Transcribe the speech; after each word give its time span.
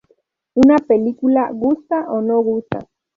Una 0.55 0.77
película 0.79 1.51
gusta 1.53 2.09
o 2.09 2.23
no 2.23 2.39
gusta. 2.41 2.79